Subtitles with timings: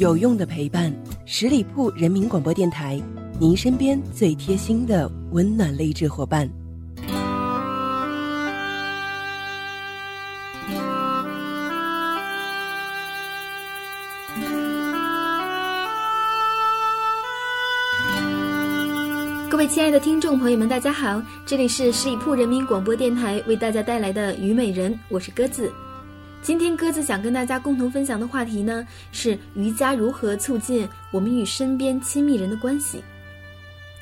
[0.00, 0.90] 有用的陪伴，
[1.26, 2.98] 十里铺人民广播电台，
[3.38, 6.48] 您身边最贴心的温暖励志伙伴。
[19.50, 25.70] 各位亲爱的听众朋友们，大家好，这里是十里铺人民广播电台为大家带来的《虞美人》，我是鸽子。
[26.42, 33.02] 今天鸽子想跟大家共同分享的话题呢，是瑜伽如何促进我们与身边亲密人的关系。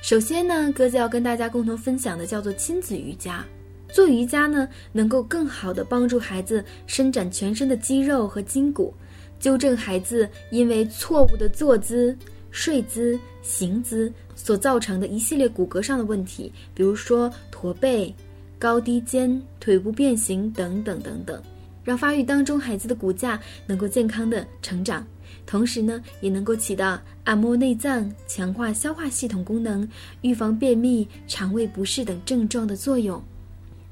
[0.00, 3.44] 首先呢，鸽子要跟大家共同分享的叫做亲子瑜伽。
[3.92, 8.94] 做瑜伽呢，能够更好的帮助孩子伸展全身的肌肉和筋骨，
[9.38, 12.16] 纠正孩子因为错误的坐姿、
[12.50, 18.12] 睡姿、行姿所造成的一系列骨骼上的问题，比如说驼背、
[18.58, 21.40] 高低肩、腿部变形等等等等。
[21.84, 25.06] 让发育当中孩子的骨架能够健康的成长，
[25.44, 29.88] 同时呢，也能够起到按摩内脏、强化消化系统功能、
[30.20, 33.22] 预防便秘、肠胃不适等症状的作用。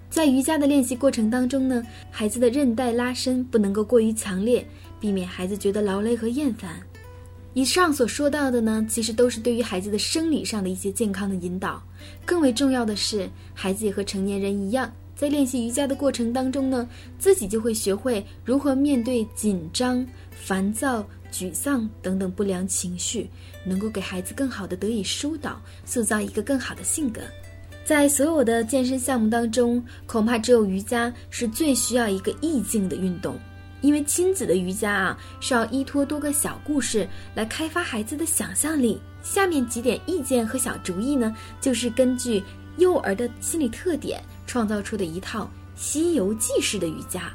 [0.09, 4.67] 在瑜伽的练习过程当中呢，孩子的韧带拉伸不能够过于强烈，
[4.99, 6.81] 避免孩子觉得劳累和厌烦。
[7.55, 11.83] 以上所说到的呢，其实都是对于孩子的生理上的一些健康的引导。
[12.25, 14.93] 更为重要的是，孩子也和成年人一样。
[15.21, 23.29] 在练习瑜伽的过程当中呢，自己就会学会如何面对紧张、烦躁、沮丧等等不良情绪，
[23.63, 27.21] 能够给孩子更好的得以疏导，塑造一个更好的性格。
[27.85, 33.39] 在所有的健身项目当中，恐怕只有瑜伽是最需要一个意境的运动，
[33.83, 38.99] 因为亲子的瑜伽啊，是要依托多个小故事来开发孩子的想象力。
[39.23, 42.43] 下面几点意见和小主意呢，就是根据
[42.79, 44.19] 幼儿的心理特点。
[44.51, 45.45] 创造出的一套
[45.77, 47.33] 《西游记》式的瑜伽，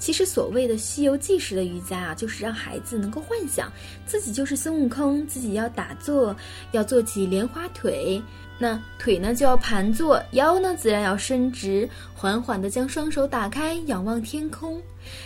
[0.00, 3.72] 其实所谓的《西游记》式的瑜伽啊，就是让孩子能够幻想
[4.04, 6.34] 自己就是孙悟空，自己要打坐，
[6.72, 8.20] 要坐起莲花腿。
[8.58, 14.82] 那腿呢就要盘坐，腰呢自然要伸直，缓缓地将双手打开，仰望天空。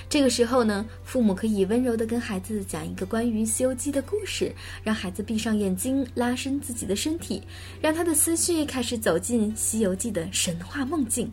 [0.08, 7.42] 这个时候呢，父母可以温柔地跟孩子讲一个关于《西游记》的故事，让孩子闭上眼睛，拉伸自己的身体，
[7.80, 11.30] 让他的思绪开始走进《西游记》的神话梦境。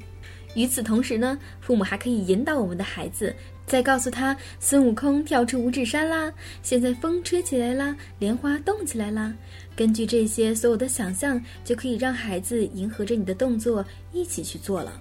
[0.55, 3.35] 与此同时呢，父母还可以引导我们的孩子。
[3.65, 6.31] 再告诉他，孙悟空跳出五指山啦！
[6.61, 9.33] 现在风吹起来啦，莲花动起来啦。
[9.75, 13.83] 根据这些所有的想象，就可以让孩子迎合着你的动作
[14.13, 14.93] 一起去做了。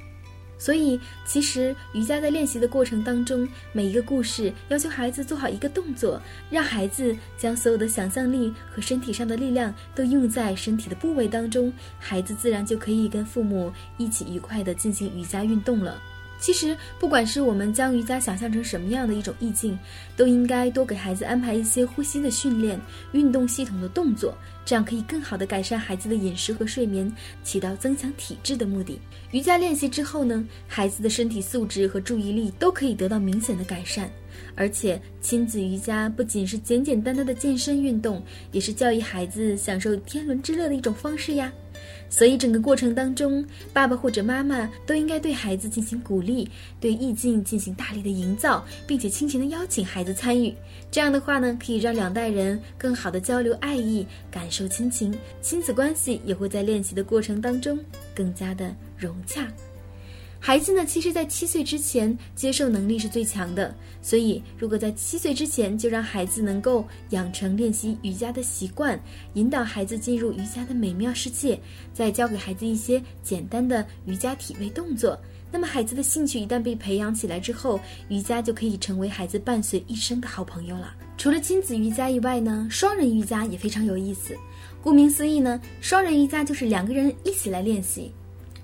[0.58, 6.20] 所以，其实瑜伽在练习的过程当中，每一个故事要求孩子做好一个动作，
[6.50, 16.00] 让孩子将所有的想象力和身体上的力量都用在身体的部位当中，孩子自然就可以跟父母一起愉快地进行瑜伽运动了。
[16.38, 19.78] 其实，不管是我们将瑜伽想象成什么样的一种意境，
[20.16, 22.78] 都应该多给孩子安排一些呼吸的训练、
[23.12, 27.10] 运动系统的动作，这样可以更好的改善孩子的饮食和睡眠，
[27.42, 29.00] 起到增强体质的目的。
[29.30, 34.10] 瑜伽练习之后呢，孩子的身体素质和注意力都可以得到明显的改善。
[34.54, 41.52] 而且，亲子瑜伽不仅是简简单单的健身运动，也是教育孩子享受天伦之乐的一种方式呀。
[42.08, 46.48] 所以，整个过程当中，爸爸或者妈妈都应该对孩子进行鼓励，
[46.80, 50.54] 对意境进行大力的营造，并且亲情的邀请孩子参与。
[50.90, 57.78] 这样的话呢，可以让两代人更好的交流爱意，感受亲情，亲子关系也会在练习的过程当中
[58.14, 59.46] 更加的融洽。
[60.46, 71.58] 孩子呢，其实，在七岁之前接受能力是最强的，所以如果在七岁之前就让孩子能够养成练习瑜伽的习惯，引导孩子进入瑜伽的美妙世界，
[71.94, 75.18] 再教给孩子一些简单的瑜伽体位动作，
[75.50, 77.80] 那么孩子的兴趣一旦被培养起来之后，
[78.10, 80.94] 瑜伽就可以成为孩子伴随一生的好朋友了。
[81.16, 84.36] 除了亲子瑜伽以外呢，双人瑜伽也非常有意思。
[84.82, 88.12] 顾名思义呢，双人瑜伽就是两个人一起来练习，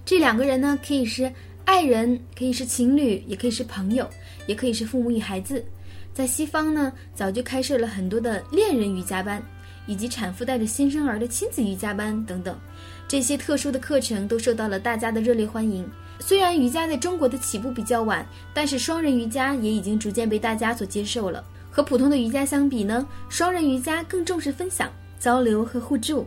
[0.04, 1.32] 这两个人呢可以是。
[1.70, 4.04] 爱人可以是情侣，也可以是朋友，
[4.48, 5.64] 也可以是父母与孩子。
[6.12, 9.40] 在西方呢，早就开设了很多的恋人瑜伽班，
[9.86, 12.58] 以及产妇带着新生儿的亲子瑜伽班等等。
[13.06, 15.88] 这些特殊的课程都受到了大家的热烈欢迎。
[16.18, 21.44] 虽然瑜伽在中国的起步比较晚，但是双人瑜伽也已经逐渐被大家所接受了。
[21.70, 24.90] 和普通的瑜伽相比呢，双人瑜伽更重视分享、
[25.20, 26.26] 交流和互助。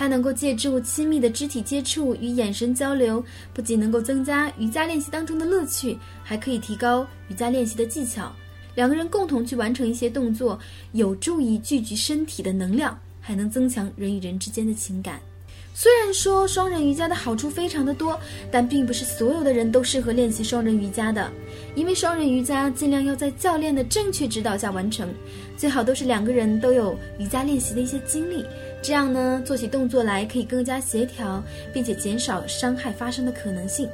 [0.00, 5.94] 它能够借助亲密的肢体接触与眼神交流，不仅能够增加瑜伽练习当中的乐趣，
[6.24, 8.34] 还可以提高瑜伽练习的技巧。
[8.74, 10.58] 两个人共同去完成一些动作，
[10.92, 15.20] 有助于聚集身体的能量，还能增强人与人之间的情感。
[15.72, 18.18] 虽然说双人瑜伽的好处非常的多，
[18.50, 21.30] 但并不是所有的人都适合练习双人瑜伽的。
[21.74, 25.08] 因为双人瑜伽尽量要在教练的正确指导下完成，
[25.56, 28.44] 最好都是两个人都有瑜伽练习的一些经历，
[28.82, 31.42] 这样呢做起动作来可以更加协调，
[31.72, 33.88] 并且减少伤害发生的可能性。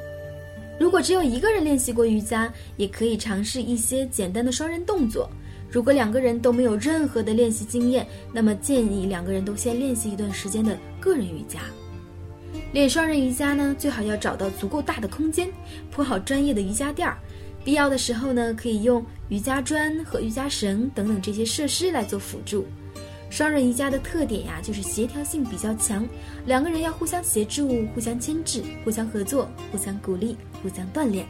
[0.81, 5.31] 如果只有一个人练习过瑜伽，也可以尝试一些简单的双人动作。
[5.71, 11.61] 如果两个人都没有任何的练习经验，那么建议两个人都先练习一段时间的个人瑜伽。
[12.73, 15.49] 练双人瑜伽呢，最好要找到足够大的空间，
[15.91, 17.19] 铺好专业的瑜伽垫儿。
[17.65, 22.65] 必要的时候呢，可以用瑜伽砖和瑜伽绳等等这些设施来做辅助。
[23.29, 26.07] 双人瑜伽的特点呀，就是协调性比较强，
[26.47, 31.27] 两个人要互相协助、互相牵制、互相合作、互相鼓励、互相锻炼。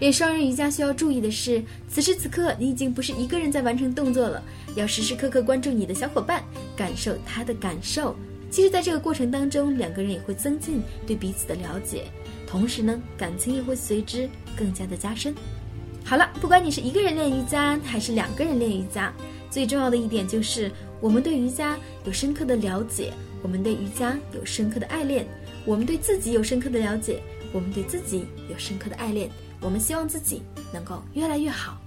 [0.00, 4.42] 练双人瑜伽需要注意的是，此时此刻你已经不是一个人在完成动作了，
[4.74, 6.42] 要时时刻刻关注你的小伙伴，
[6.74, 8.16] 感受他的感受。
[8.50, 12.04] 其实，在这个过程当中，两个人也会增进对彼此的了解，
[12.46, 14.26] 同时呢，感情也会随之
[14.56, 15.34] 更加的加深。
[16.02, 19.12] 好了，不管你是一个人练瑜伽还是两个人练瑜伽，
[19.50, 23.12] 最重要的一点就是我们对瑜伽有深刻的了解，
[23.42, 25.26] 我们对瑜伽有深刻的爱恋，
[25.66, 29.30] 我们对自己有深刻的了解，我们对自己有深刻的爱恋。
[29.60, 30.42] 我们希望自己
[30.72, 31.80] 能够越来越好。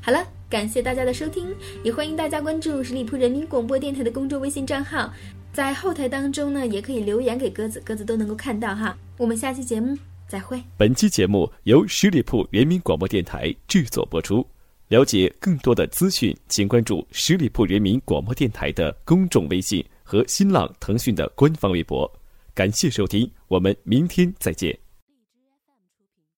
[0.00, 5.12] 好了，感谢大家的收听，也欢迎大家关注十里铺人民广播电台的公众微信账号，
[5.52, 8.96] 在后台当中呢，也可以留言给鸽子，鸽子都能够看到哈。
[9.16, 9.96] 我们下期节目
[10.26, 10.62] 再会。
[10.76, 14.46] 本期节目由十里铺人民广播电台制作播出。
[14.88, 22.10] 了解更多的资讯，请关注十里铺人民广播电台的公众微信和新浪、腾讯的官方微博。
[22.54, 24.87] 感谢收听，我们明天再见。